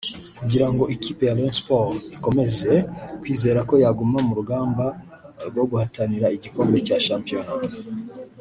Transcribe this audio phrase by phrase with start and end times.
[0.39, 2.71] Kugira ngo ikipe ya Rayon Sports ikomeze
[3.21, 4.85] kwizera ko yaguma mu rugamba
[5.49, 7.51] rwo guhatanira igikombe cya shampiyona